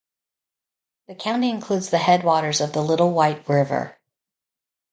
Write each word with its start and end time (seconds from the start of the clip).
The 1.09 1.13
county 1.13 1.51
includes 1.51 1.91
the 1.91 1.99
headwaters 1.99 2.59
of 2.59 2.73
the 2.73 2.81
Little 2.81 3.11
White 3.11 3.47
River. 3.47 3.99